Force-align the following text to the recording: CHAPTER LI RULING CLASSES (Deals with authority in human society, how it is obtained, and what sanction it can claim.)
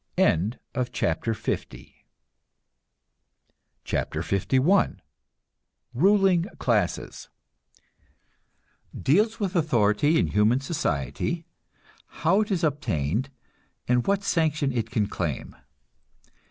CHAPTER 0.17 1.35
LI 1.35 1.91
RULING 5.93 6.45
CLASSES 6.57 7.29
(Deals 8.99 9.39
with 9.39 9.55
authority 9.55 10.17
in 10.17 10.27
human 10.29 10.59
society, 10.59 11.45
how 12.23 12.41
it 12.41 12.49
is 12.49 12.63
obtained, 12.63 13.29
and 13.87 14.07
what 14.07 14.23
sanction 14.23 14.71
it 14.71 14.89
can 14.89 15.05
claim.) 15.05 15.55